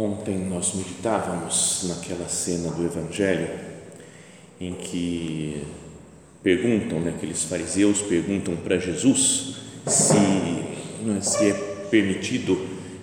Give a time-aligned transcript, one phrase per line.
[0.00, 3.50] Ontem nós meditávamos naquela cena do Evangelho
[4.58, 5.62] em que
[6.42, 11.52] perguntam, né, aqueles fariseus perguntam para Jesus se, é, se é
[11.90, 12.58] permitido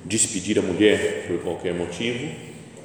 [0.05, 2.33] despedir a mulher por qualquer motivo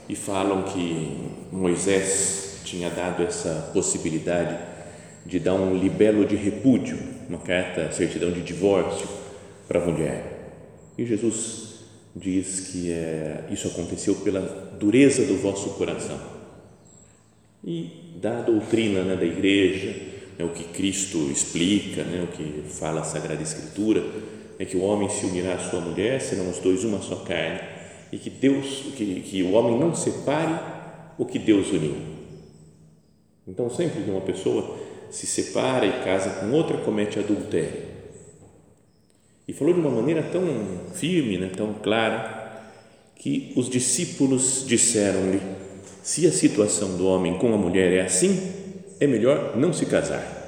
[0.06, 4.58] e falam que Moisés tinha dado essa possibilidade
[5.24, 6.98] de dar um libelo de repúdio,
[7.30, 9.08] uma carta, certidão de divórcio
[9.66, 10.52] para a mulher.
[10.98, 11.71] E Jesus
[12.14, 14.40] diz que é, isso aconteceu pela
[14.78, 16.18] dureza do vosso coração.
[17.64, 19.94] E da doutrina né, da igreja,
[20.38, 24.04] é o que Cristo explica, né, o que fala a Sagrada Escritura,
[24.58, 27.60] é que o homem se unirá à sua mulher, serão os dois uma só carne,
[28.10, 30.58] e que Deus, que, que o homem não separe
[31.18, 31.96] o que Deus uniu.
[33.46, 34.78] Então, sempre que uma pessoa
[35.10, 37.91] se separa e casa com outra, comete adultério.
[39.46, 40.42] E falou de uma maneira tão
[40.94, 42.42] firme, né, tão clara,
[43.16, 45.40] que os discípulos disseram-lhe:
[46.02, 48.52] se a situação do homem com a mulher é assim,
[49.00, 50.40] é melhor não se casar.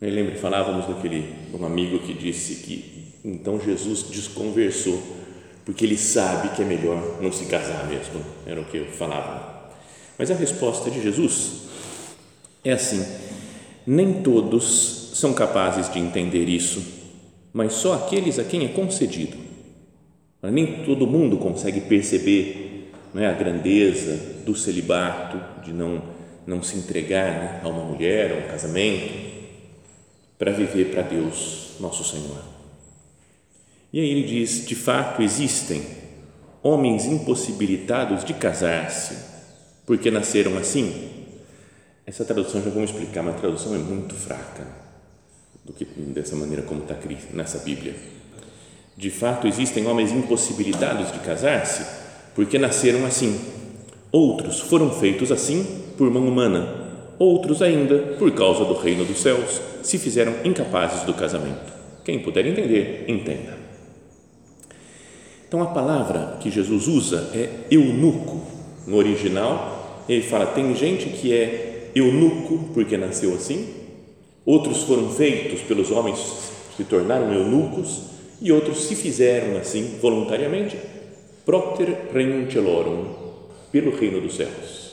[0.00, 5.02] Eu lembro, falávamos daquele um amigo que disse que então Jesus desconversou,
[5.64, 9.72] porque ele sabe que é melhor não se casar mesmo, era o que eu falava.
[10.18, 11.62] Mas a resposta de Jesus
[12.64, 13.04] é assim:
[13.86, 17.03] nem todos são capazes de entender isso
[17.54, 19.36] mas só aqueles a quem é concedido.
[20.42, 26.02] Nem todo mundo consegue perceber é, a grandeza do celibato, de não,
[26.44, 29.14] não se entregar né, a uma mulher, a um casamento,
[30.36, 32.42] para viver para Deus, nosso Senhor.
[33.92, 35.80] E aí ele diz: de fato existem
[36.60, 39.16] homens impossibilitados de casar-se,
[39.86, 41.10] porque nasceram assim.
[42.04, 44.84] Essa tradução já vamos explicar, mas a tradução é muito fraca
[45.64, 46.96] do que dessa maneira como está
[47.32, 47.94] nessa Bíblia.
[48.96, 51.84] De fato, existem homens impossibilitados de casar-se
[52.34, 53.40] porque nasceram assim.
[54.12, 55.66] Outros foram feitos assim
[55.96, 56.84] por mão humana.
[57.18, 61.72] Outros ainda, por causa do reino dos céus, se fizeram incapazes do casamento.
[62.04, 63.56] Quem puder entender, entenda.
[65.46, 68.42] Então, a palavra que Jesus usa é eunuco.
[68.86, 73.66] No original, ele fala: tem gente que é eunuco porque nasceu assim,
[74.46, 76.18] Outros foram feitos pelos homens,
[76.76, 80.76] se tornaram eunucos, e outros se fizeram assim voluntariamente,
[81.46, 83.06] propter regnum celorum,
[83.72, 84.92] pelo reino dos céus.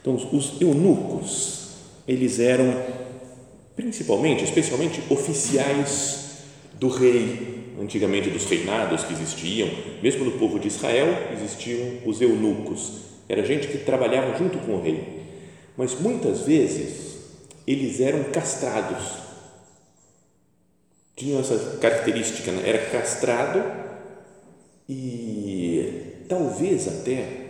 [0.00, 1.68] Então, os eunucos,
[2.06, 2.74] eles eram
[3.74, 6.42] principalmente, especialmente oficiais
[6.78, 9.68] do rei, antigamente dos reinados que existiam,
[10.02, 12.92] mesmo no povo de Israel existiam os eunucos,
[13.28, 15.22] era gente que trabalhava junto com o rei,
[15.76, 17.13] mas muitas vezes
[17.66, 19.24] eles eram castrados.
[21.16, 22.62] Tinham essa característica, né?
[22.66, 23.62] era castrado
[24.88, 27.44] e talvez até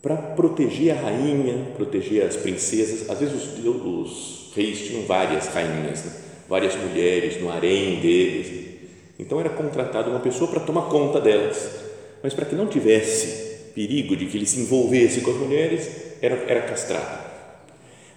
[0.00, 3.08] para proteger a rainha, proteger as princesas.
[3.10, 6.12] Às vezes os, os reis tinham várias rainhas, né?
[6.48, 8.62] várias mulheres no harém deles.
[9.18, 11.70] Então era contratado uma pessoa para tomar conta delas,
[12.22, 15.90] mas para que não tivesse perigo de que ele se envolvesse com as mulheres,
[16.20, 17.21] era, era castrado.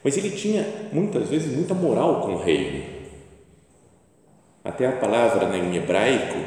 [0.06, 0.64] Mas ele tinha
[0.94, 3.10] muitas vezes muita moral com o rei.
[4.64, 6.38] Até a palavra né, em hebraico,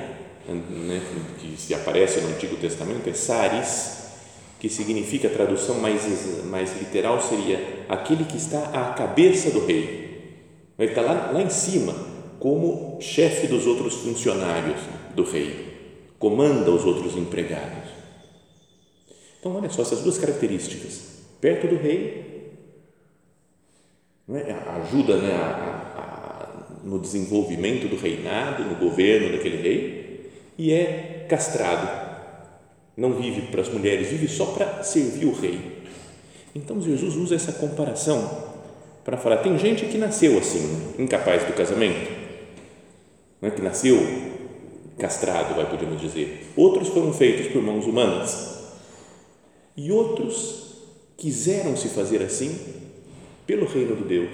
[0.48, 1.02] né,
[1.40, 4.12] que se aparece no Antigo Testamento, é saris,
[4.60, 10.36] que significa, a tradução mais, mais literal seria aquele que está à cabeça do rei.
[10.78, 11.96] Ele está lá, lá em cima,
[12.38, 14.78] como chefe dos outros funcionários
[15.16, 17.90] do rei, comanda os outros empregados.
[19.40, 22.37] Então, olha só essas duas características: perto do rei
[24.36, 24.54] é?
[24.82, 31.88] ajuda né, a, a, no desenvolvimento do reinado, no governo daquele rei, e é castrado,
[32.96, 35.78] não vive para as mulheres, vive só para servir o rei.
[36.54, 38.48] Então Jesus usa essa comparação
[39.04, 42.10] para falar: tem gente que nasceu assim, incapaz do casamento,
[43.40, 43.96] né, que nasceu
[44.98, 46.52] castrado, vai podemos dizer.
[46.56, 48.58] Outros foram feitos por mãos humanas
[49.76, 50.74] e outros
[51.16, 52.87] quiseram se fazer assim
[53.48, 54.30] pelo reino de Deus,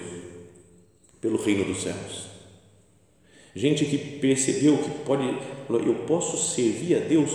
[1.21, 2.25] pelo reino dos céus.
[3.55, 5.23] Gente que percebeu que pode,
[5.87, 7.31] eu posso servir a Deus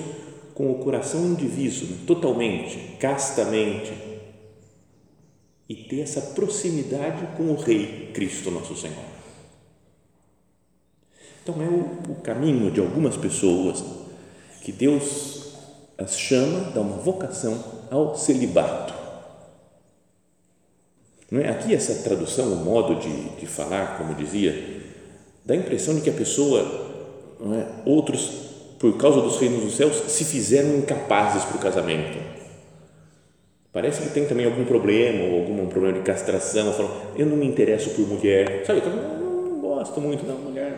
[0.54, 3.94] com o coração indiviso, né, totalmente, castamente,
[5.70, 8.98] e ter essa proximidade com o Rei Cristo nosso Senhor.
[11.42, 13.82] Então é o, o caminho de algumas pessoas
[14.62, 15.54] que Deus
[15.98, 18.99] as chama, dá uma vocação ao celibato.
[21.32, 21.50] Não é?
[21.50, 24.82] Aqui essa tradução, o modo de, de falar, como dizia,
[25.46, 26.62] dá a impressão de que a pessoa,
[27.54, 27.90] é?
[27.90, 28.50] outros,
[28.80, 32.18] por causa dos reinos dos céus, se fizeram incapazes para o casamento.
[33.72, 37.46] Parece que tem também algum problema, ou algum problema de castração, falam, eu não me
[37.46, 40.76] interesso por mulher, sabe, eu não, não gosto muito, não, mulher,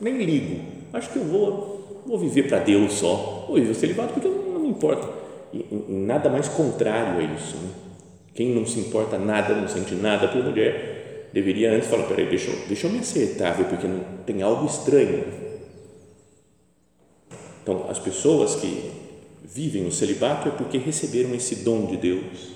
[0.00, 0.60] nem ligo,
[0.92, 4.60] acho que eu vou, vou viver para Deus só, vou viver celibato porque não, não
[4.60, 5.08] me importa,
[5.52, 7.91] e, e, nada mais contrário a isso, né?
[8.34, 12.50] Quem não se importa nada, não sente nada por mulher, deveria antes falar, peraí, deixa,
[12.66, 13.86] deixa eu me acertar, viu, porque
[14.26, 15.24] tem algo estranho.
[17.62, 18.90] Então, as pessoas que
[19.44, 22.52] vivem o celibato é porque receberam esse dom de Deus.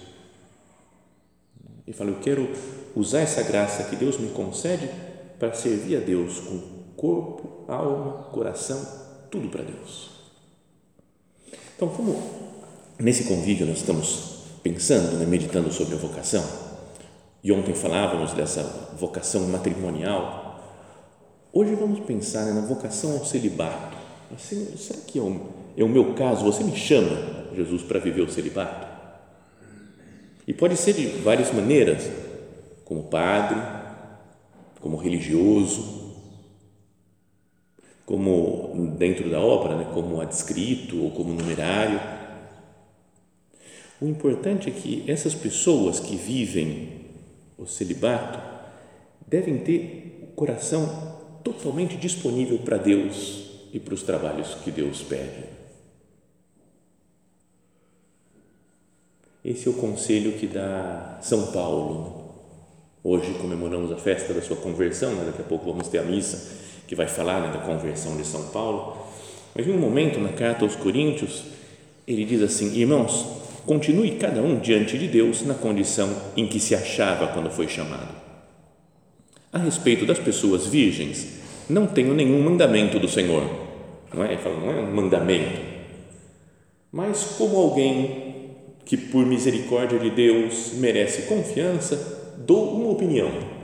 [1.87, 2.49] E falam, eu quero
[2.95, 4.89] usar essa graça que Deus me concede
[5.39, 6.61] para servir a Deus com
[6.97, 8.85] corpo, alma, coração,
[9.31, 10.11] tudo para Deus.
[11.77, 12.21] Então, como
[12.99, 14.36] nesse convívio nós estamos
[14.67, 16.45] pensando, né, meditando sobre a vocação,
[17.43, 18.65] e ontem falávamos dessa
[18.99, 20.61] vocação matrimonial,
[21.53, 23.97] hoje vamos pensar né, na vocação ao celibato.
[24.35, 25.41] Assim, será que é o,
[25.77, 26.45] é o meu caso?
[26.45, 28.89] Você me chama, Jesus, para viver o celibato?
[30.49, 32.11] E pode ser de várias maneiras,
[32.85, 33.61] como padre,
[34.81, 36.13] como religioso,
[38.05, 42.16] como dentro da obra, né, como adscrito ou como numerário.
[44.01, 47.07] O importante é que essas pessoas que vivem
[47.57, 48.39] o celibato
[49.27, 55.45] devem ter o coração totalmente disponível para Deus e para os trabalhos que Deus pede.
[59.43, 62.35] Esse é o conselho que dá São Paulo.
[63.03, 65.25] Hoje comemoramos a festa da sua conversão, né?
[65.27, 68.49] daqui a pouco vamos ter a missa que vai falar né, da conversão de São
[68.49, 68.97] Paulo.
[69.55, 71.45] Mas em um momento, na carta aos Coríntios,
[72.07, 76.75] ele diz assim: Irmãos, continue cada um diante de Deus na condição em que se
[76.75, 78.15] achava quando foi chamado.
[79.53, 83.43] A respeito das pessoas virgens, não tenho nenhum mandamento do Senhor.
[84.15, 84.33] Não é?
[84.33, 85.61] Ele fala, não é um mandamento.
[86.91, 88.55] Mas como alguém
[88.85, 93.57] que por misericórdia de Deus merece confiança, dou uma opinião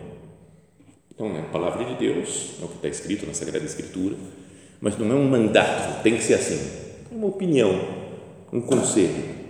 [1.15, 4.17] então, é a palavra de Deus, é o que está escrito na Sagrada Escritura,
[4.81, 6.59] mas não é um mandato, tem que ser assim.
[7.11, 7.81] É uma opinião,
[8.53, 9.42] um conselho.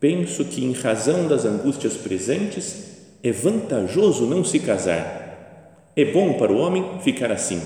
[0.00, 5.90] Penso que, em razão das angústias presentes, é vantajoso não se casar.
[5.96, 7.60] É bom para o homem ficar assim,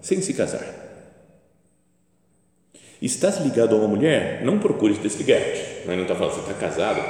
[0.00, 0.80] sem se casar.
[3.00, 4.44] Estás ligado a uma mulher?
[4.44, 5.86] Não procures desligar-te.
[5.86, 7.02] Não está falando, você está casado,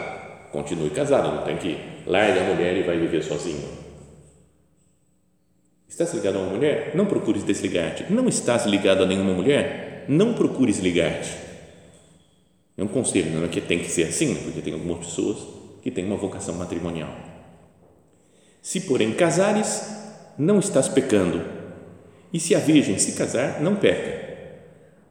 [0.50, 3.82] continue casado, não tem que largar a mulher e vai viver sozinho
[5.92, 6.92] Estás ligado a uma mulher?
[6.94, 8.10] Não procures desligar-te.
[8.10, 10.06] Não estás ligado a nenhuma mulher?
[10.08, 11.28] Não procures ligar-te.
[12.76, 15.38] É um conselho, não é que tem que ser assim, porque tem algumas pessoas
[15.82, 17.14] que têm uma vocação matrimonial.
[18.62, 19.90] Se, porém, casares,
[20.38, 21.42] não estás pecando.
[22.32, 24.22] E se a virgem se casar, não peca.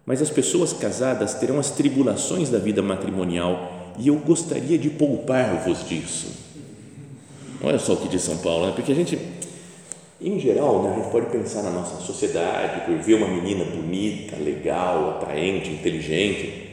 [0.06, 5.88] Mas as pessoas casadas terão as tribulações da vida matrimonial e eu gostaria de poupar-vos
[5.88, 6.32] disso.
[7.62, 8.74] Olha só o que diz São Paulo, né?
[8.76, 9.20] porque a gente
[10.24, 14.36] em geral, né, a gente pode pensar na nossa sociedade, por ver uma menina bonita,
[14.36, 16.71] legal, atraente, inteligente,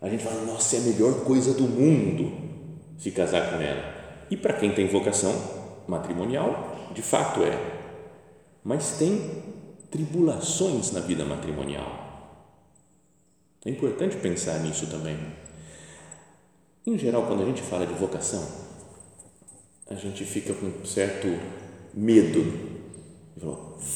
[0.00, 2.32] a gente fala, nossa, é a melhor coisa do mundo
[2.98, 4.00] se casar com ela.
[4.30, 5.34] E para quem tem vocação
[5.86, 7.58] matrimonial, de fato é.
[8.64, 9.42] Mas tem
[9.90, 12.08] tribulações na vida matrimonial.
[13.64, 15.18] É importante pensar nisso também.
[16.86, 18.46] Em geral, quando a gente fala de vocação,
[19.90, 21.28] a gente fica com um certo
[21.92, 22.70] medo.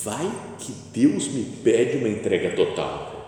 [0.05, 3.24] Vai que Deus me pede uma entrega total.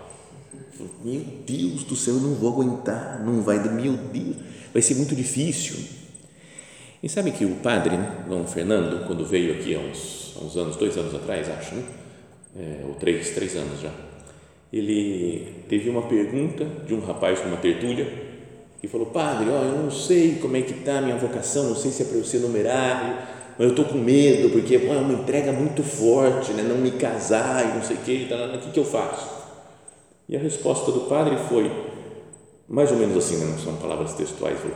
[1.03, 4.35] Meu Deus do céu, eu não vou aguentar, não vai, meu Deus,
[4.73, 5.77] vai ser muito difícil.
[7.01, 10.57] E sabe que o padre, né, Dom Fernando, quando veio aqui há uns, há uns
[10.57, 11.83] anos, dois anos atrás, acho, né?
[12.55, 13.91] É, ou três, três anos já,
[14.73, 18.11] ele teve uma pergunta de um rapaz numa tertúlia
[18.81, 21.75] que falou: Padre, ó, eu não sei como é que está a minha vocação, não
[21.75, 23.15] sei se é para eu ser numerário,
[23.57, 26.63] mas eu estou com medo porque é uma entrega muito forte, né?
[26.63, 29.36] não me casar e não sei o que, o que, que eu faço?
[30.29, 31.71] E a resposta do padre foi,
[32.67, 33.45] mais ou menos assim, né?
[33.45, 34.75] não são palavras textuais, falou,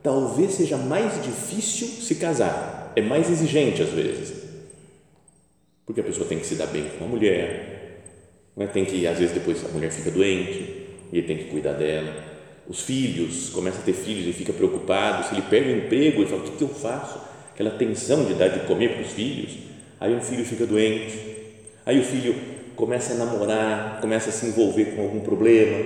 [0.00, 4.32] talvez seja mais difícil se casar, é mais exigente às vezes,
[5.84, 8.00] porque a pessoa tem que se dar bem com a mulher,
[8.56, 8.68] né?
[8.68, 12.14] tem que, às vezes depois a mulher fica doente e ele tem que cuidar dela,
[12.68, 16.30] os filhos, começa a ter filhos e fica preocupado, se ele perde o emprego, ele
[16.30, 17.20] fala, o que, que eu faço?
[17.52, 19.58] Aquela tensão de dar de comer para os filhos,
[19.98, 21.18] aí um filho fica doente,
[21.84, 25.84] aí o filho começa a namorar, começa a se envolver com algum problema,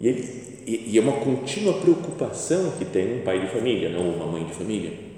[0.00, 4.10] e, ele, e, e é uma contínua preocupação que tem um pai de família, não
[4.10, 5.12] uma mãe de família.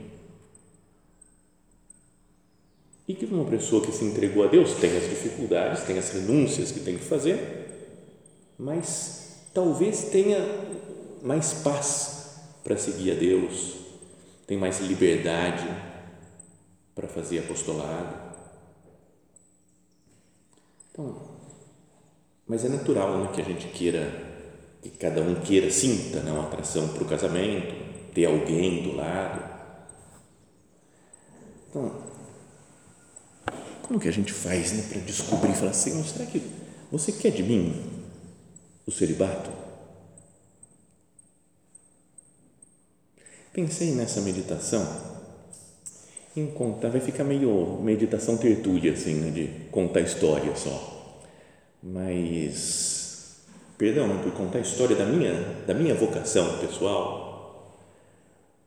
[3.06, 6.72] E que uma pessoa que se entregou a Deus tem as dificuldades, tem as renúncias
[6.72, 7.38] que tem que fazer,
[8.58, 10.38] mas talvez tenha
[11.22, 13.74] mais paz para seguir a Deus,
[14.46, 15.68] tem mais liberdade
[16.94, 18.23] para fazer apostolado.
[20.94, 21.20] Então,
[22.46, 24.12] mas é natural né, que a gente queira,
[24.80, 27.74] que cada um queira, sinta né, uma atração para o casamento,
[28.14, 29.42] ter alguém do lado.
[31.68, 32.00] Então,
[33.82, 36.40] como que a gente faz né, para descobrir, falar assim, será que
[36.92, 38.04] você quer de mim
[38.86, 39.50] o celibato?
[43.52, 45.13] Pensei nessa meditação
[46.46, 51.20] contar, vai ficar meio meditação tertúlia, assim, né, de contar história só.
[51.80, 53.44] Mas,
[53.78, 55.32] perdão, por contar a história da minha,
[55.64, 57.78] da minha vocação pessoal,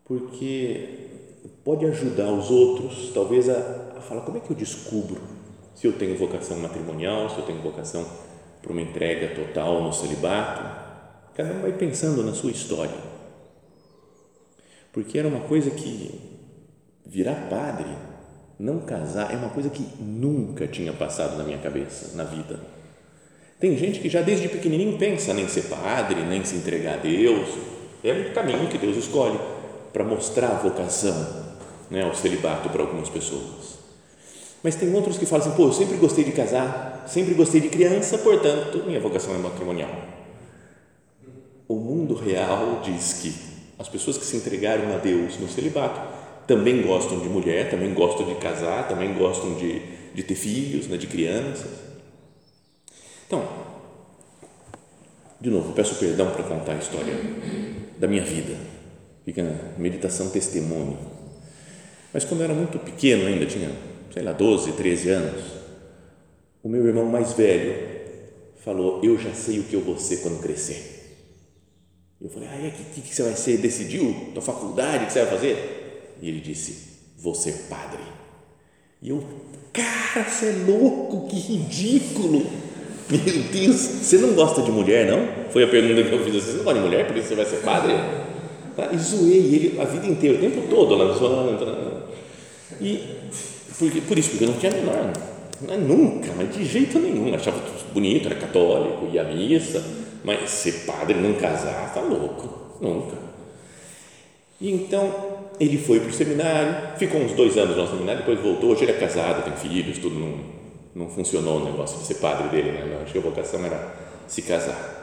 [0.05, 1.09] porque
[1.65, 5.21] pode ajudar os outros, talvez, a, a falar como é que eu descubro
[5.75, 8.05] se eu tenho vocação matrimonial, se eu tenho vocação
[8.61, 10.61] para uma entrega total no celibato,
[11.35, 12.95] cada um vai pensando na sua história.
[14.91, 16.36] Porque era uma coisa que
[17.09, 17.87] virar padre,
[18.59, 22.59] não casar, é uma coisa que nunca tinha passado na minha cabeça, na vida.
[23.59, 27.47] Tem gente que já desde pequenininho pensa nem ser padre, nem se entregar a Deus.
[28.03, 29.39] É um caminho que Deus escolhe
[29.93, 31.45] para mostrar a vocação,
[31.89, 33.77] né, o celibato para algumas pessoas.
[34.61, 37.69] Mas tem outros que falam assim, pô, eu sempre gostei de casar, sempre gostei de
[37.69, 39.95] criança, portanto, minha vocação é matrimonial.
[41.67, 43.33] O mundo real diz que
[43.79, 46.16] as pessoas que se entregaram a Deus no celibato
[46.47, 49.81] também gostam de mulher, também gostam de casar, também gostam de,
[50.13, 51.69] de ter filhos, né, de crianças.
[53.27, 53.47] Então,
[55.39, 57.13] de novo, peço perdão para contar a história
[57.99, 58.55] da minha vida.
[59.25, 59.43] Fica
[59.77, 60.97] meditação testemunho.
[62.13, 63.69] Mas quando eu era muito pequeno ainda, tinha
[64.17, 65.43] sei lá, 12, 13 anos,
[66.63, 67.75] o meu irmão mais velho
[68.63, 71.19] falou: Eu já sei o que eu vou ser quando crescer.
[72.19, 73.57] Eu falei: Ah, o que, que, você vai ser?
[73.57, 74.31] Decidiu?
[74.33, 75.03] Tua faculdade?
[75.03, 75.76] O que você vai fazer?
[76.21, 78.03] E ele disse: Vou ser padre.
[79.01, 79.23] E eu,
[79.73, 82.45] cara, você é louco, que ridículo.
[83.09, 85.49] Meu Deus, você não gosta de mulher, não?
[85.51, 87.45] Foi a pergunta que eu fiz Você não gosta de mulher, por isso você vai
[87.45, 87.93] ser padre?
[88.93, 92.03] E zoei ele a vida inteira, o tempo todo lá zoando.
[92.81, 93.01] E
[94.07, 95.13] por isso, porque eu não tinha menor,
[95.61, 97.33] não, nunca, mas de jeito nenhum.
[97.33, 97.59] Achava
[97.93, 99.83] bonito, era católico, ia à missa,
[100.23, 103.17] mas ser padre não casar, tá louco, nunca.
[104.61, 108.71] E então ele foi para o seminário, ficou uns dois anos no seminário, depois voltou.
[108.71, 110.39] Hoje ele é casado, tem filhos, tudo não,
[110.95, 112.99] não funcionou o negócio de ser padre dele, né?
[113.03, 113.95] Acho que a vocação era
[114.27, 114.97] se casar.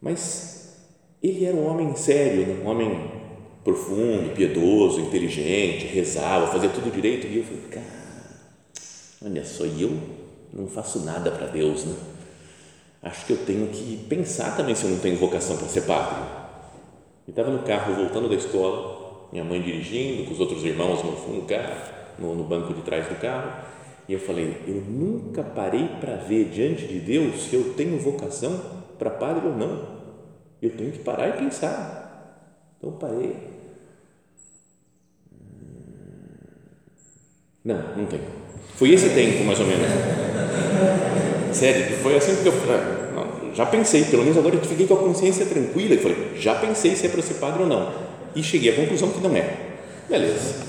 [0.00, 0.78] Mas
[1.22, 2.62] ele era um homem sério, né?
[2.64, 3.10] um homem
[3.64, 7.26] profundo, piedoso, inteligente, rezava, fazia tudo direito.
[7.26, 7.86] E eu falei, cara,
[9.24, 9.96] olha só, e eu
[10.52, 11.94] não faço nada para Deus, né?
[13.02, 16.18] Acho que eu tenho que pensar também se eu não tenho vocação para ser padre.
[17.26, 18.97] E estava no carro voltando da escola,
[19.32, 21.74] minha mãe dirigindo, com os outros irmãos no fundo do carro,
[22.18, 23.64] no, banco de trás do carro.
[24.08, 28.58] E eu falei, eu nunca parei para ver diante de Deus se eu tenho vocação
[28.98, 29.98] para padre ou não.
[30.60, 32.74] Eu tenho que parar e pensar.
[32.78, 33.36] Então parei,
[37.64, 38.20] Não, não tem.
[38.76, 39.86] Foi esse tempo, mais ou menos.
[41.52, 42.54] Sério, foi assim que eu
[43.54, 46.94] já pensei, pelo menos agora eu fiquei com a consciência tranquila e falei, já pensei
[46.94, 48.07] se é para ser padre ou não.
[48.34, 49.56] E cheguei à conclusão que não é.
[50.08, 50.66] Beleza.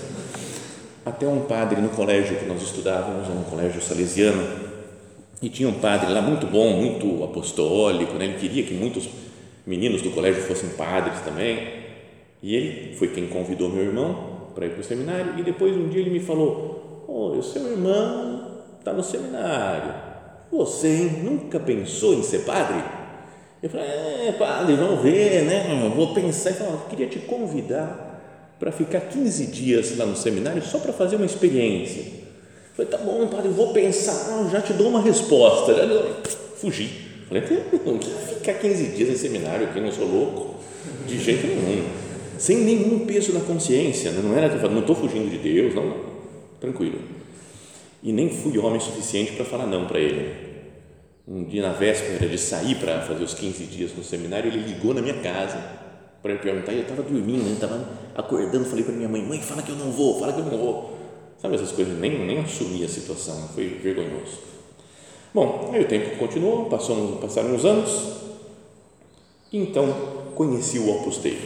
[1.05, 4.45] Até um padre no colégio que nós estudávamos, um colégio salesiano,
[5.41, 8.25] e tinha um padre lá muito bom, muito apostólico, né?
[8.25, 9.07] ele queria que muitos
[9.65, 11.79] meninos do colégio fossem padres também.
[12.41, 15.39] E ele foi quem convidou meu irmão para ir para o seminário.
[15.39, 19.93] E depois um dia ele me falou: oh, o seu irmão está no seminário.
[20.51, 22.83] Você hein, nunca pensou em ser padre?
[23.61, 25.81] Eu falei, é, padre, vamos ver, né?
[25.85, 26.51] Eu vou pensar.
[26.51, 31.17] Eu, eu queria te convidar para ficar 15 dias lá no seminário só para fazer
[31.17, 32.01] uma experiência.
[32.01, 35.75] Eu falei, tá bom, padre, eu vou pensar, já te dou uma resposta.
[35.75, 35.85] Já
[36.55, 36.89] fugi.
[37.27, 37.43] Falei,
[37.85, 40.55] não ficar 15 dias em seminário aqui, não sou louco.
[41.05, 41.85] De jeito nenhum.
[42.37, 44.11] Sem nenhum peso na consciência.
[44.11, 44.21] Né?
[44.23, 45.97] Não era que eu falei, não estou fugindo de Deus, não, não.
[46.61, 46.99] Tranquilo.
[48.01, 50.48] E nem fui homem suficiente para falar não para ele
[51.29, 54.95] um dia na véspera de sair para fazer os 15 dias no seminário, ele ligou
[54.95, 55.63] na minha casa
[56.23, 57.53] para me perguntar, e eu estava dormindo, né?
[57.53, 60.45] estava acordando, falei para minha mãe, mãe, fala que eu não vou, fala que eu
[60.45, 60.97] não vou.
[61.37, 64.39] Sabe essas coisas, nem, nem assumi a situação, foi vergonhoso.
[65.33, 68.17] Bom, aí o tempo continuou, passou, passaram uns anos,
[69.53, 69.87] então
[70.33, 71.37] conheci o Opus Dei.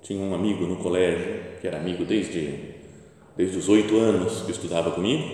[0.00, 2.76] Tinha um amigo no colégio, que era amigo desde,
[3.36, 5.24] desde os oito anos que estudava comigo,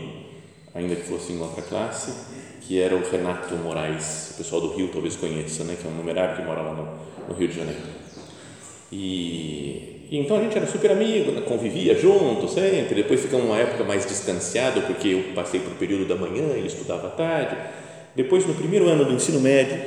[0.74, 4.88] ainda que fosse em outra classe, que era o Renato Moraes, o pessoal do Rio
[4.92, 6.88] talvez conheça, né, que é um numerário que mora lá no,
[7.28, 7.80] no Rio de Janeiro.
[8.90, 12.94] E, e, então a gente era super amigo, né, convivia junto sempre.
[12.94, 16.66] Depois ficamos uma época mais distanciado, porque eu passei para o período da manhã, ele
[16.66, 17.56] estudava à tarde.
[18.14, 19.78] Depois, no primeiro ano do ensino médio,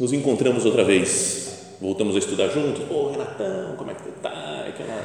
[0.00, 1.76] nos encontramos outra vez.
[1.80, 2.82] Voltamos a estudar juntos.
[2.90, 4.64] Ô, Renatão, como é que tu tá?
[4.68, 5.04] Aquela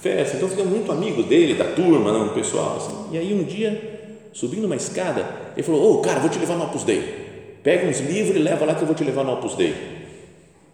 [0.00, 0.36] festa.
[0.36, 2.76] Então ficamos muito amigos dele, da turma, né, o pessoal.
[2.78, 3.14] Assim.
[3.14, 3.93] E aí um dia
[4.34, 7.24] subindo uma escada, ele falou: Ô, oh, cara, vou te levar no Opus Dei.
[7.62, 9.74] Pega uns livros e leva lá que eu vou te levar no Opus Dei.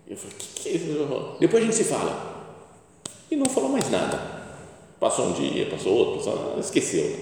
[0.09, 1.37] Eu falei: Que que é isso?
[1.38, 2.29] Depois a gente se fala.
[3.31, 4.19] E não falou mais nada.
[4.99, 7.17] Passou um dia, passou outro, passou, esqueceu.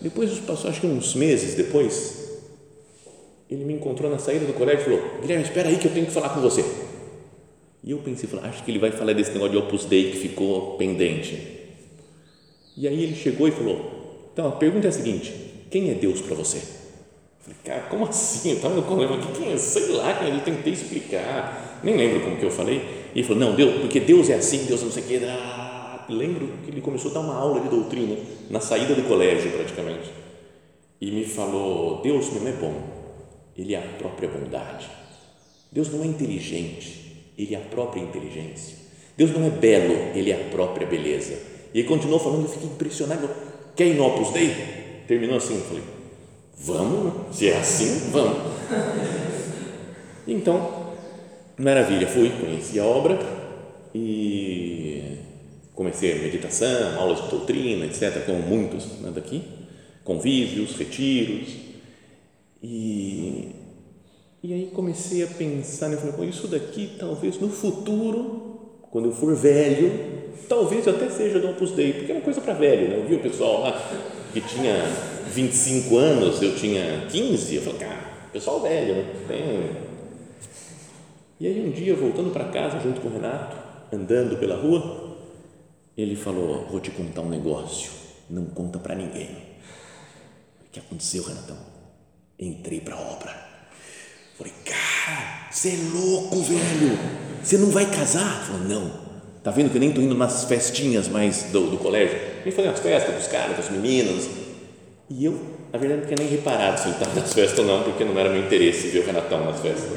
[0.00, 2.40] Depois passou, acho que uns meses depois,
[3.50, 6.06] ele me encontrou na saída do colégio e falou: Guilherme, espera aí que eu tenho
[6.06, 6.64] que falar com você.
[7.82, 10.76] E eu pensei, acho que ele vai falar desse negócio de Opus Dei que ficou
[10.76, 11.58] pendente.
[12.76, 13.99] E aí ele chegou e falou:
[14.40, 15.34] então, a pergunta é a seguinte:
[15.70, 16.56] quem é Deus para você?
[16.56, 16.62] Eu
[17.40, 18.50] falei, cara, como assim?
[18.50, 19.56] Eu estava no problema aqui, quem é?
[19.58, 22.78] Sei lá, eu tentei explicar, nem lembro como que eu falei.
[23.14, 25.24] E ele falou, não, Deus, porque Deus é assim, Deus não sei o que.
[25.26, 28.16] Ah, lembro que ele começou a dar uma aula de doutrina
[28.48, 30.10] na saída do colégio, praticamente.
[30.98, 32.74] E me falou: Deus não é bom,
[33.54, 34.88] Ele é a própria bondade.
[35.70, 38.78] Deus não é inteligente, Ele é a própria inteligência.
[39.18, 41.50] Deus não é belo, Ele é a própria beleza.
[41.72, 43.28] E ele continuou falando, eu fiquei impressionado
[43.80, 44.54] Quer ir no Opus Dei?
[45.08, 45.82] Terminou assim, eu falei,
[46.54, 48.36] vamos, se é assim, vamos.
[50.28, 50.92] Então,
[51.56, 53.18] maravilha, fui, conheci a obra
[53.94, 55.16] e
[55.74, 59.42] comecei a meditação, aulas de doutrina, etc., como muitos né, daqui,
[60.04, 61.48] convívios, retiros,
[62.62, 63.48] e,
[64.42, 69.34] e aí comecei a pensar, né, falei, isso daqui talvez no futuro, quando eu for
[69.34, 72.96] velho, talvez eu até seja do Opus Dei, porque é uma coisa para velho, né?
[72.96, 73.72] Eu vi o pessoal lá
[74.32, 74.84] que tinha
[75.32, 78.00] 25 anos, eu tinha 15, eu falei, cara,
[78.32, 79.12] pessoal velho, né?
[79.28, 79.70] Tem.
[81.38, 83.56] E aí um dia, voltando para casa junto com o Renato,
[83.92, 85.16] andando pela rua,
[85.96, 87.90] ele falou, vou te contar um negócio,
[88.28, 89.30] não conta para ninguém.
[90.66, 91.56] O que aconteceu, Renatão?
[92.38, 93.50] Entrei para a obra.
[94.36, 96.98] Falei, cara, você é louco, velho.
[97.42, 98.44] Você não vai casar?
[98.46, 99.09] Falou, não
[99.42, 102.18] Tá vendo que eu nem estou indo nas festinhas mais do, do colégio?
[102.44, 104.28] Nem fazendo as festas dos caras, das meninas.
[105.08, 105.40] E eu,
[105.72, 108.18] na verdade, não tinha nem reparado se ele estava nas festas ou não, porque não
[108.18, 109.90] era meu interesse ver o Renatão nas festas.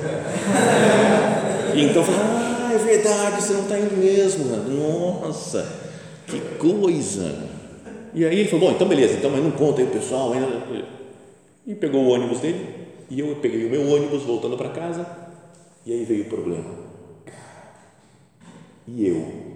[1.75, 4.55] E então eu ah, é verdade, você não está indo mesmo.
[4.55, 5.67] Nossa,
[6.25, 7.35] que coisa.
[8.13, 10.31] E aí ele falou, bom, então beleza, então mas não conta aí o pessoal.
[11.67, 12.65] E pegou o ônibus dele,
[13.09, 15.05] e eu peguei o meu ônibus voltando para casa,
[15.85, 16.92] e aí veio o problema
[18.87, 19.53] e eu?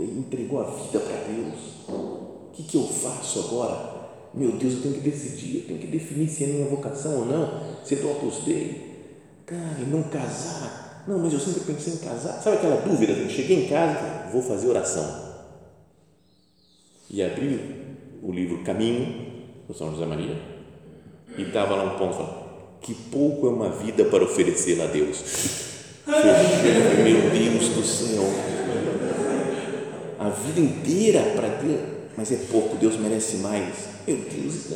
[0.00, 1.88] Entregou a vida para Deus.
[1.88, 3.98] O que, que eu faço agora?
[4.34, 7.26] Meu Deus, eu tenho que decidir, eu tenho que definir se é minha vocação ou
[7.26, 8.88] não, se é do Opus Dei.
[9.46, 11.04] Cara, não casar.
[11.06, 12.42] Não, mas eu sempre pensei em casar.
[12.42, 13.12] Sabe aquela dúvida?
[13.12, 15.28] Eu cheguei em casa, vou fazer oração.
[17.10, 20.36] E abri o livro Caminho, do São José Maria,
[21.36, 22.22] e estava lá um ponto,
[22.82, 25.68] que pouco é uma vida para oferecer a Deus
[26.08, 28.24] meu Deus do céu,
[30.18, 31.80] a vida inteira para Deus,
[32.16, 33.88] mas é pouco, Deus merece mais.
[34.06, 34.72] Meu Deus,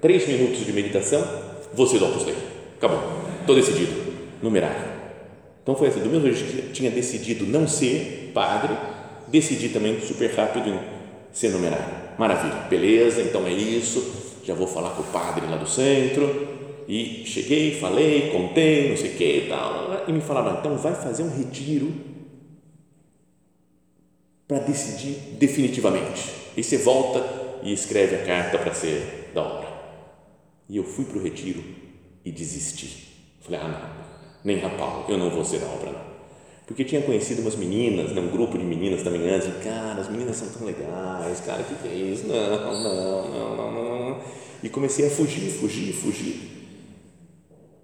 [0.00, 1.24] três minutos de meditação,
[1.72, 2.34] você do Opus Dei,
[2.76, 3.00] acabou,
[3.40, 3.92] estou decidido,
[4.42, 4.90] numerário.
[5.62, 8.76] Então foi assim, do mesmo jeito que tinha decidido não ser padre,
[9.28, 10.80] decidi também super rápido em
[11.32, 12.02] ser numerário.
[12.18, 14.04] Maravilha, beleza, então é isso,
[14.44, 16.61] já vou falar com o padre lá do centro,
[16.94, 20.94] e cheguei, falei, contei, não sei o que e tal, e me falaram, então vai
[20.94, 21.90] fazer um retiro
[24.46, 26.30] para decidir definitivamente.
[26.54, 27.24] E você volta
[27.62, 29.68] e escreve a carta para ser da obra.
[30.68, 31.64] E eu fui para o retiro
[32.22, 33.08] e desisti.
[33.40, 36.12] Falei, ah, não, nem a pau, eu não vou ser da obra, não.
[36.66, 40.10] Porque tinha conhecido umas meninas, né, um grupo de meninas também antes, e, cara, as
[40.10, 42.26] meninas são tão legais, cara, o que, que é isso?
[42.26, 44.20] Não, não, não, não, não.
[44.62, 46.61] E comecei a fugir, fugir, fugir.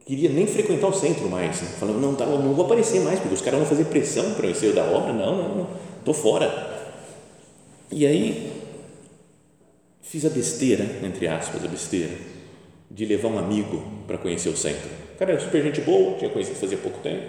[0.09, 1.61] Queria nem frequentar o centro mais.
[1.61, 1.69] Né?
[1.79, 4.55] Falava, não, tá, não vou aparecer mais, porque os caras vão fazer pressão para eu
[4.55, 5.13] ser da obra.
[5.13, 5.67] Não, não, não,
[5.99, 6.51] estou fora.
[7.93, 8.51] E aí,
[10.01, 12.15] fiz a besteira, entre aspas, a besteira,
[12.91, 14.89] de levar um amigo para conhecer o centro.
[15.15, 17.27] O cara era super gente boa, tinha conhecido fazia pouco tempo.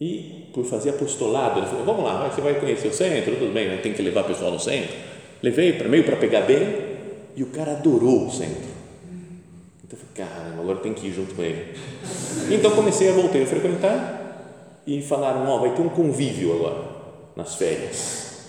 [0.00, 3.68] E por fazer apostolado, ele falou: Vamos lá, você vai conhecer o centro, tudo bem,
[3.68, 3.76] né?
[3.82, 4.96] tem que levar o pessoal no centro.
[5.42, 6.96] Levei para meio para pegar bem
[7.36, 8.75] e o cara adorou o centro.
[9.86, 11.78] Então eu falei: Caramba, agora tem que ir junto com ele.
[12.50, 16.88] Então comecei a voltar a frequentar e falaram: Ó, oh, vai ter um convívio agora,
[17.36, 18.48] nas férias.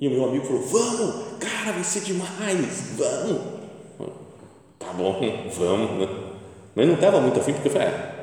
[0.00, 3.54] E o meu amigo falou: Vamos, cara, vai ser demais, vamos.
[4.78, 5.20] Tá bom,
[5.56, 6.08] vamos.
[6.74, 8.20] Mas não estava muito afim, porque eu falei: ah,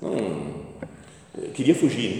[0.00, 0.60] não
[1.36, 2.10] eu queria fugir.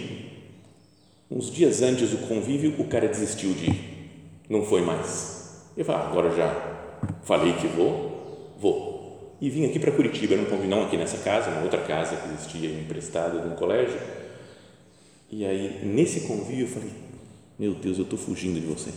[1.31, 1.37] Né?
[1.39, 5.65] Uns dias antes do convívio, o cara desistiu de ir, não foi mais.
[5.77, 6.81] Eu falei, ah, agora já
[7.23, 8.90] falei que vou, vou.
[9.41, 12.71] E vim aqui para Curitiba, não não aqui nessa casa, uma outra casa que existia
[12.71, 13.99] emprestada de um colégio.
[15.31, 16.91] E aí, nesse convívio, eu falei,
[17.59, 18.91] meu Deus, eu estou fugindo de você.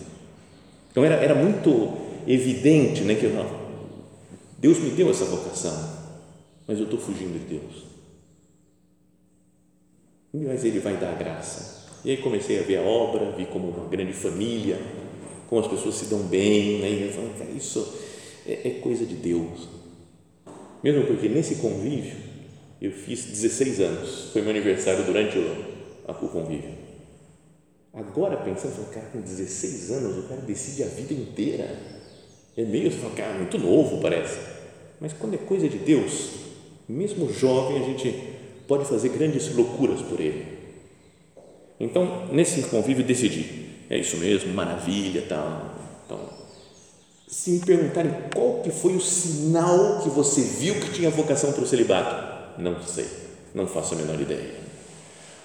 [0.91, 1.93] Então, era, era muito
[2.27, 3.63] evidente né, que eu,
[4.58, 5.77] Deus me deu essa vocação,
[6.67, 7.93] mas eu estou fugindo de Deus
[10.34, 11.84] mas Ele vai dar graça.
[12.03, 14.79] E aí comecei a ver a obra, vi como uma grande família,
[15.47, 16.89] como as pessoas se dão bem, né?
[16.89, 17.93] e eu falei, isso
[18.45, 19.67] é, é coisa de Deus.
[20.84, 22.17] Mesmo porque nesse convívio,
[22.82, 25.65] eu fiz 16 anos, foi meu aniversário durante o,
[26.08, 26.72] o convívio.
[27.93, 31.78] Agora pensando, falei, cara, com 16 anos o cara decide a vida inteira.
[32.58, 34.38] É meio, você fala, cara, muito novo parece.
[35.00, 36.32] Mas quando é coisa de Deus,
[36.89, 38.34] mesmo jovem, a gente
[38.67, 40.46] pode fazer grandes loucuras por ele.
[41.80, 45.83] Então, nesse convívio, decidi, é isso mesmo, maravilha, tal.
[47.34, 51.63] Se me perguntarem qual que foi o sinal que você viu que tinha vocação para
[51.63, 53.08] o celibato, não sei,
[53.54, 54.62] não faço a menor ideia.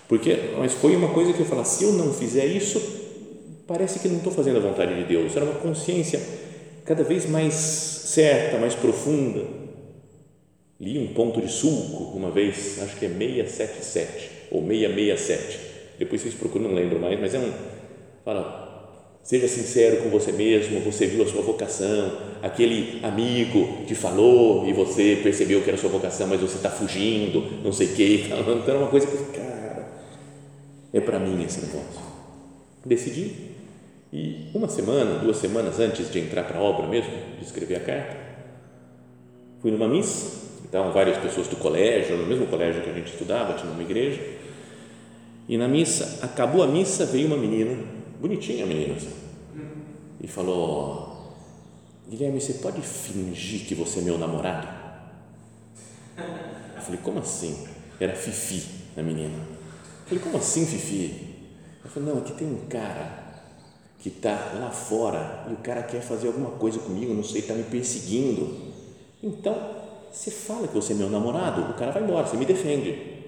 [0.07, 2.81] Porque, mas foi uma coisa que eu falava, se eu não fizer isso,
[3.67, 5.35] parece que não estou fazendo a vontade de Deus.
[5.35, 6.21] Era uma consciência
[6.85, 9.59] cada vez mais certa, mais profunda
[10.81, 15.61] Li um ponto de sulco uma vez, acho que é 677 ou 667.
[15.99, 17.53] Depois vocês procuram, não lembro mais, mas é um.
[18.25, 18.68] Fala,
[19.29, 24.73] seja sincero com você mesmo, você viu a sua vocação, aquele amigo te falou e
[24.73, 28.25] você percebeu que era a sua vocação, mas você está fugindo, não sei o quê.
[28.33, 29.87] Então era uma coisa que, cara,
[30.95, 32.01] é para mim esse negócio.
[32.87, 33.33] Decidi
[34.11, 37.81] e uma semana, duas semanas antes de entrar para a obra mesmo, de escrever a
[37.81, 38.17] carta,
[39.61, 43.55] fui numa missa então, várias pessoas do colégio, no mesmo colégio que a gente estudava,
[43.55, 44.21] tinha uma igreja.
[45.49, 47.75] E na missa, acabou a missa, veio uma menina,
[48.21, 49.13] bonitinha a menina, assim,
[50.21, 51.35] e falou:
[52.09, 54.69] Guilherme, você pode fingir que você é meu namorado?
[56.77, 57.67] Eu falei: Como assim?
[58.01, 58.65] Era Fifi,
[58.97, 59.37] a menina.
[59.37, 61.37] Eu falei: Como assim, Fifi?
[61.85, 63.29] Eu falei: Não, aqui tem um cara
[63.99, 67.55] que está lá fora e o cara quer fazer alguma coisa comigo, não sei, está
[67.55, 68.69] me perseguindo.
[69.23, 69.57] Então,
[70.13, 73.19] você fala que você é meu namorado, o cara vai embora, você me defende.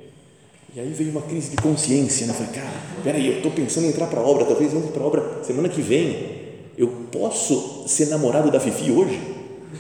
[0.73, 2.33] E aí veio uma crise de consciência, né?
[2.33, 5.03] Eu falei, cara, peraí, eu estou pensando em entrar para a obra, talvez entre para
[5.03, 6.39] a obra semana que vem.
[6.79, 9.21] Eu posso ser namorado da Fifi hoje?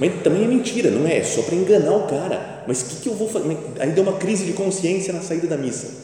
[0.00, 1.18] Mas também é mentira, não é?
[1.18, 2.64] É só para enganar o cara.
[2.66, 3.57] Mas o que, que eu vou fazer?
[3.79, 5.94] Aí deu uma crise de consciência na saída da missa.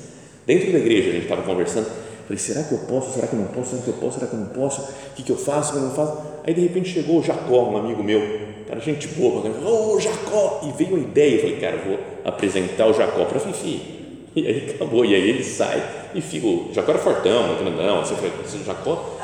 [0.47, 1.89] Dentro da igreja, a gente estava conversando.
[2.27, 3.13] Falei, será que eu posso?
[3.13, 3.71] Será que eu não posso?
[3.71, 4.19] Será que eu posso?
[4.19, 4.83] Será que eu não posso?
[4.83, 5.71] O que, que eu faço?
[5.71, 6.19] O que eu não faço?
[6.47, 8.21] Aí de repente chegou o Jacó, um amigo meu,
[8.69, 10.61] cara, gente boa, falou, ô Jacó!
[10.63, 13.96] E veio a ideia, eu falei, cara, vou apresentar o Jacó para Fifi.
[14.37, 15.83] E aí acabou, e aí ele sai
[16.15, 19.19] e fica, o Jacó era fortão, grandão, assim, falei, o Jacó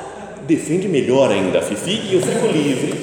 [0.46, 2.94] defende melhor ainda a Fifi e eu fico livre,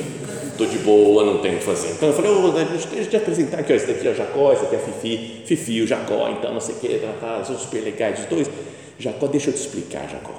[0.47, 1.91] estou de boa, não tenho o que fazer.
[1.91, 4.51] Então eu falei, oh, deixa eu te apresentar aqui, ó, esse daqui é o Jacó,
[4.51, 7.43] esse aqui é a Fifi, Fifi o Jacó, então não sei o que, tá, tá,
[7.43, 8.49] são super legais os dois.
[8.97, 10.33] Jacó, deixa eu te explicar, Jacó.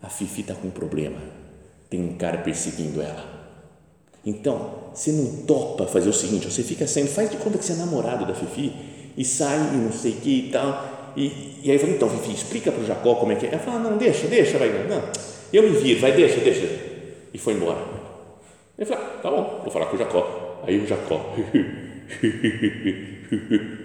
[0.00, 1.18] A Fifi está com um problema.
[1.90, 3.34] Tem um cara perseguindo ela.
[4.24, 7.72] Então, você não topa fazer o seguinte: você fica sendo, faz de conta que você
[7.72, 11.12] é namorado da Fifi e sai e não sei o que e tal.
[11.16, 13.50] E, e aí eu falei: então, Fifi, explica para o Jacó como é que é.
[13.50, 14.68] Ela fala: não, deixa, deixa, vai.
[14.88, 15.02] Não,
[15.52, 16.68] eu me viro, vai, deixa, deixa.
[17.32, 17.78] E foi embora.
[18.78, 20.60] Eu falei: ah, tá bom, vou falar com o Jacó.
[20.66, 21.34] Aí o Jacó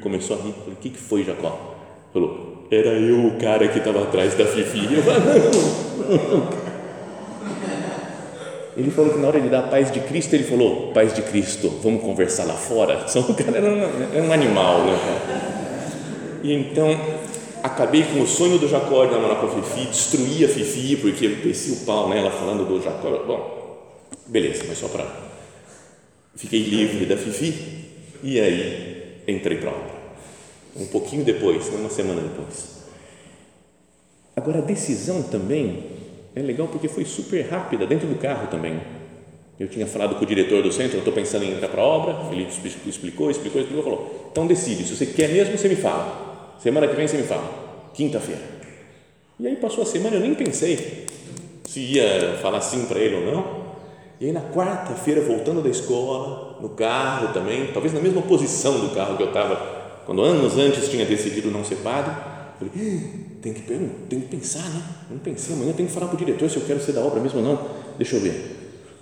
[0.02, 0.54] começou a rir.
[0.54, 1.76] Falei: o que, que foi, Jacó?
[2.12, 4.94] Falou: era eu o cara que estava atrás da Fifi.
[4.94, 6.48] Eu falei, não,
[8.80, 11.22] Ele falou que na hora de dar a paz de Cristo, ele falou: Paz de
[11.22, 13.06] Cristo, vamos conversar lá fora.
[13.10, 16.40] Só o cara era um, era um animal, né?
[16.42, 16.88] E então
[17.62, 21.26] acabei com o sonho do Jacó de namorar com a Fifi, destruí a Fifi, porque
[21.26, 23.10] eu desci o pau nela falando do Jacó.
[23.28, 25.06] Bom, beleza, mas só para.
[26.38, 27.86] Fiquei livre da Fifi
[28.24, 30.00] e aí entrei para a obra.
[30.78, 32.80] Um pouquinho depois, uma semana depois.
[34.38, 35.99] Agora, a decisão também
[36.36, 38.80] é legal porque foi super rápida, dentro do carro também.
[39.60, 41.86] Eu tinha falado com o diretor do centro, eu estou pensando em entrar para a
[41.86, 42.48] obra, ele
[42.86, 46.96] explicou, explicou, explicou, falou, então decide, se você quer mesmo, você me fala Semana que
[46.96, 48.42] vem você me fala, quinta-feira.
[49.40, 51.08] E aí passou a semana, eu nem pensei
[51.64, 53.70] se ia falar sim para ele ou não.
[54.20, 58.94] E aí na quarta-feira, voltando da escola, no carro também, talvez na mesma posição do
[58.94, 59.56] carro que eu estava,
[60.06, 62.14] quando anos antes tinha decidido não ser padre,
[62.58, 62.74] falei,
[63.42, 64.84] tem que, tem que pensar, né?
[65.10, 67.20] Não pensei, amanhã tem que falar para o diretor se eu quero ser da obra
[67.20, 67.70] mesmo ou não.
[67.98, 68.58] Deixa eu ver.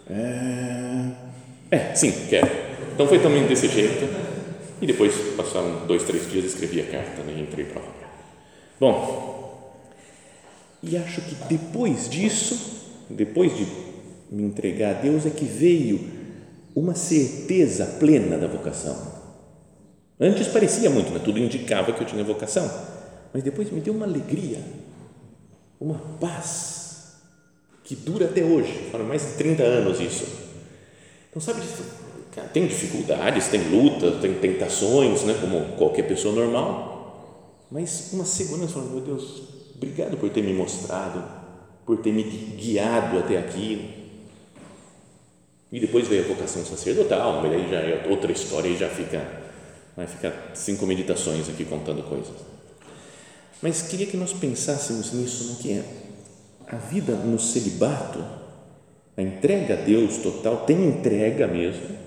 [0.10, 1.12] É,
[1.72, 2.50] é sim, quero.
[2.94, 4.08] Então foi também desse jeito
[4.82, 8.08] e depois, passaram dois, três dias, escrevi a carta né, e entrei para a obra.
[8.80, 9.74] Bom,
[10.84, 13.66] e acho que depois disso, depois de
[14.30, 16.08] me entregar a Deus, é que veio
[16.76, 19.18] uma certeza plena da vocação.
[20.20, 21.20] Antes parecia muito, né?
[21.24, 22.70] tudo indicava que eu tinha vocação,
[23.34, 24.62] mas depois me deu uma alegria,
[25.80, 27.18] uma paz
[27.84, 30.26] que dura até hoje, foram mais de 30 anos isso.
[31.30, 31.62] Então, sabe,
[32.54, 36.98] tem dificuldades, tem lutas, tem tentações, né, como qualquer pessoa normal,
[37.70, 39.44] mas uma segurança, falando, meu Deus,
[39.76, 41.24] obrigado por ter me mostrado,
[41.86, 43.94] por ter me guiado até aqui.
[45.70, 49.22] E depois veio a vocação sacerdotal, mas aí já é outra história e já fica,
[49.98, 52.36] vai ficar cinco meditações aqui contando coisas.
[53.62, 55.84] Mas queria que nós pensássemos nisso, no que é?
[56.68, 58.24] A vida no celibato,
[59.16, 61.98] a entrega a Deus total, tem entrega mesmo,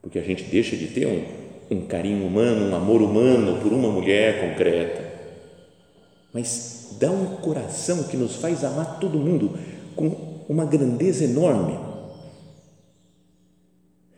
[0.00, 3.90] porque a gente deixa de ter um, um carinho humano, um amor humano por uma
[3.90, 5.12] mulher concreta,
[6.32, 9.58] mas dá um coração que nos faz amar todo mundo
[9.96, 11.78] com uma grandeza enorme.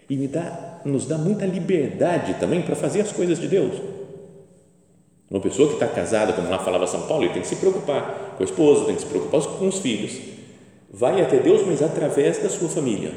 [0.09, 3.94] E me dá, nos dá muita liberdade também para fazer as coisas de Deus.
[5.35, 8.37] Uma pessoa que está casada, como lá falava São Paulo, ele tem que se preocupar
[8.37, 10.17] com a esposa, tem que se preocupar com os filhos.
[10.93, 13.11] Vai até Deus, mas através da sua família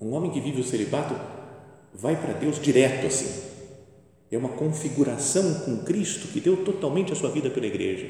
[0.00, 1.14] um homem que vive o celibato
[1.94, 3.44] vai para Deus direto assim.
[4.28, 8.08] É uma configuração com Cristo que deu totalmente a sua vida pela igreja.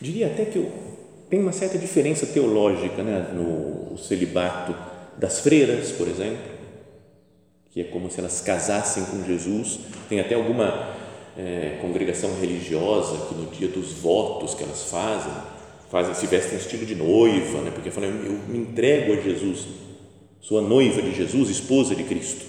[0.00, 0.70] Diria até que
[1.28, 4.74] tem uma certa diferença teológica né, no celibato
[5.18, 6.52] das freiras, por exemplo,
[7.72, 9.80] que é como se elas casassem com Jesus.
[10.08, 11.01] Tem até alguma
[11.36, 15.32] é, congregação religiosa que no dia dos votos que elas fazem,
[15.90, 19.66] fazem se vestem estilo de noiva, né, porque falam, eu me entrego a Jesus
[20.42, 22.44] sua noiva de Jesus, esposa de Cristo.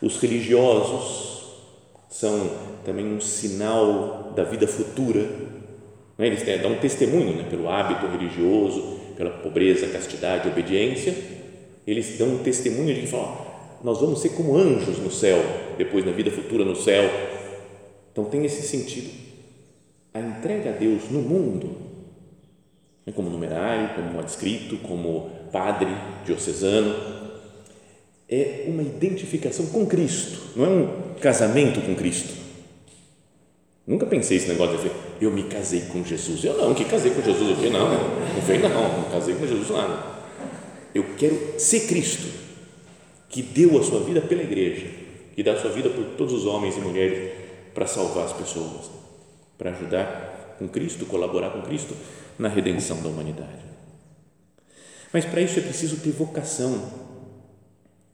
[0.00, 1.42] Os religiosos
[2.08, 2.50] são
[2.84, 5.28] também um sinal da vida futura.
[6.16, 6.28] Né?
[6.28, 7.46] Eles dão um testemunho né?
[7.50, 11.12] pelo hábito religioso, pela pobreza, castidade, obediência.
[11.84, 13.36] Eles dão um testemunho de que falam,
[13.82, 15.42] nós vamos ser como anjos no céu,
[15.76, 17.10] depois na vida futura no céu.
[18.12, 19.10] Então tem esse sentido.
[20.12, 21.76] A entrega a Deus no mundo,
[23.06, 23.12] né?
[23.16, 25.88] como numerário, como adscrito, como padre
[26.26, 26.94] diocesano,
[28.28, 32.42] é uma identificação com Cristo, não é um casamento com Cristo.
[33.86, 34.90] Nunca pensei esse negócio de
[35.24, 36.44] eu me casei com Jesus.
[36.44, 37.68] Eu não, que casei com Jesus o quê?
[37.68, 40.22] Não, não vem não, não casei com Jesus lá.
[40.94, 42.28] Eu quero ser Cristo,
[43.28, 44.86] que deu a sua vida pela igreja,
[45.34, 47.41] que dá a sua vida por todos os homens e mulheres
[47.74, 48.90] para salvar as pessoas,
[49.58, 51.96] para ajudar com Cristo, colaborar com Cristo
[52.38, 53.62] na redenção da humanidade.
[55.12, 56.80] Mas para isso é preciso ter vocação.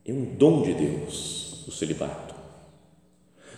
[0.07, 2.35] É um dom de Deus o celibato.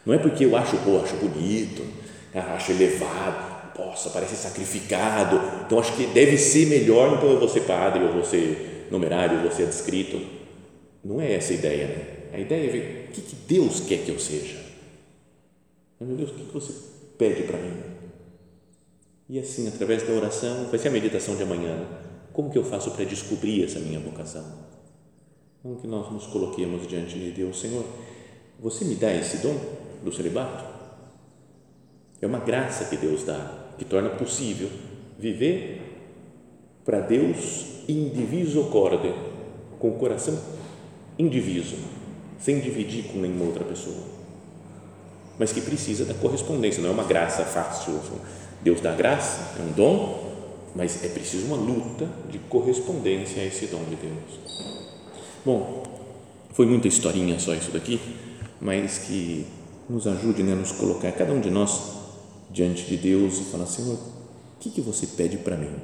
[0.05, 1.87] Não é porque eu acho, pô, acho bonito,
[2.35, 7.61] acho elevado, possa, parece sacrificado, então acho que deve ser melhor, então eu vou ser
[7.61, 10.21] padre, ou vou ser numerário, ou vou ser adscrito.
[11.03, 12.05] Não é essa a ideia, né?
[12.33, 14.60] A ideia é ver o que Deus quer que eu seja.
[16.01, 16.73] Meu Deus, o que, você
[17.19, 17.77] pede para mim?
[19.29, 21.87] E assim, através da oração, vai ser a meditação de amanhã?
[22.33, 24.43] Como que eu faço para descobrir essa minha vocação?
[25.63, 27.85] Como que nós nos coloquemos diante de Deus, Senhor,
[28.59, 29.55] você me dá esse dom
[30.03, 30.65] do celibato?
[32.19, 34.71] É uma graça que Deus dá, que torna possível
[35.19, 35.83] viver
[36.83, 39.13] para Deus indiviso corde,
[39.79, 40.39] com o coração
[41.19, 41.77] indiviso,
[42.39, 44.20] sem dividir com nenhuma outra pessoa.
[45.41, 47.99] Mas que precisa da correspondência, não é uma graça fácil.
[48.61, 50.35] Deus dá graça, é um dom,
[50.77, 54.39] mas é preciso uma luta de correspondência a esse dom de Deus.
[55.43, 55.83] Bom,
[56.53, 57.99] foi muita historinha só isso daqui,
[58.61, 59.47] mas que
[59.89, 61.95] nos ajude né, a nos colocar, cada um de nós,
[62.51, 65.75] diante de Deus e falar: Senhor, o que, que você pede para mim?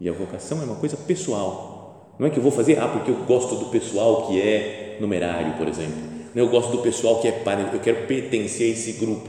[0.00, 2.12] E a vocação é uma coisa pessoal.
[2.18, 5.56] Não é que eu vou fazer, ah, porque eu gosto do pessoal que é numerário,
[5.56, 6.15] por exemplo.
[6.36, 9.26] Eu gosto do pessoal que é padre, eu quero pertencer a esse grupo.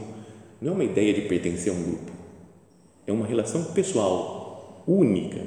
[0.60, 2.12] Não é uma ideia de pertencer a um grupo.
[3.06, 5.42] É uma relação pessoal, única,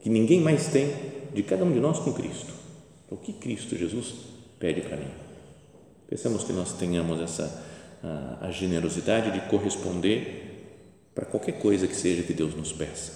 [0.00, 0.92] que ninguém mais tem
[1.32, 2.52] de cada um de nós com Cristo.
[3.08, 4.14] O que Cristo Jesus
[4.58, 5.10] pede para mim?
[6.10, 7.64] Pensamos que nós tenhamos essa
[8.02, 10.74] a, a generosidade de corresponder
[11.14, 13.12] para qualquer coisa que seja que Deus nos peça.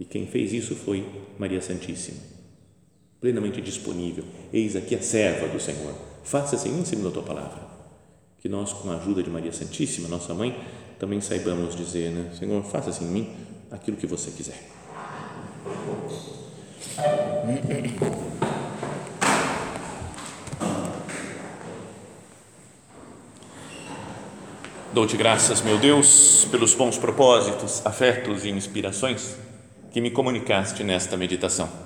[0.00, 1.06] E quem fez isso foi
[1.38, 2.20] Maria Santíssima,
[3.26, 4.22] plenamente disponível.
[4.52, 5.92] Eis aqui a serva do Senhor.
[6.22, 7.60] Faça-se em segundo a tua palavra.
[8.40, 10.56] Que nós, com a ajuda de Maria Santíssima, nossa mãe,
[10.96, 12.30] também saibamos dizer, né?
[12.38, 13.34] Senhor, faça-se em mim
[13.68, 14.62] aquilo que você quiser.
[24.92, 29.36] Dou-te graças, meu Deus, pelos bons propósitos, afetos e inspirações
[29.90, 31.85] que me comunicaste nesta meditação.